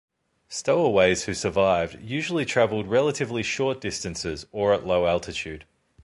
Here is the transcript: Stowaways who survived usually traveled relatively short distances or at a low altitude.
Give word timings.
Stowaways 0.49 1.25
who 1.25 1.35
survived 1.35 2.01
usually 2.01 2.43
traveled 2.43 2.87
relatively 2.87 3.43
short 3.43 3.79
distances 3.79 4.47
or 4.51 4.73
at 4.73 4.81
a 4.81 4.85
low 4.87 5.05
altitude. 5.05 5.63